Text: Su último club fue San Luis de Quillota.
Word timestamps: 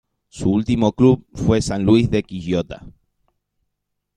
Su 0.29 0.49
último 0.49 0.93
club 0.93 1.27
fue 1.35 1.61
San 1.61 1.83
Luis 1.83 2.09
de 2.09 2.23
Quillota. 2.23 2.87